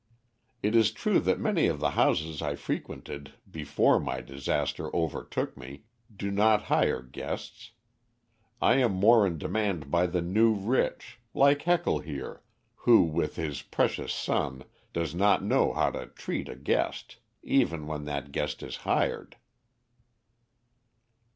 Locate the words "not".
6.31-6.63, 15.13-15.43